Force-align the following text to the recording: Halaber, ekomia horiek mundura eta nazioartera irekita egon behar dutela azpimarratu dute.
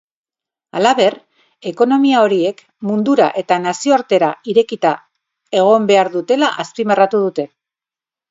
Halaber, 0.77 1.15
ekomia 1.71 2.21
horiek 2.27 2.63
mundura 2.91 3.27
eta 3.43 3.59
nazioartera 3.67 4.31
irekita 4.53 4.95
egon 5.61 5.85
behar 5.93 6.11
dutela 6.17 6.49
azpimarratu 6.65 7.21
dute. 7.29 7.47